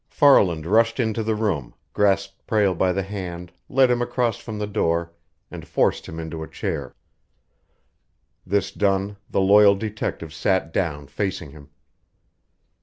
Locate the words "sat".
10.33-10.73